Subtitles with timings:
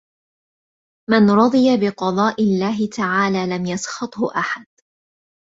[1.09, 4.65] مَنْ رَضِيَ بِقَضَاءِ اللَّهِ تَعَالَى لَمْ يَسْخَطْهُ أَحَدٌ